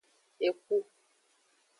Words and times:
Ekpu. 0.47 0.77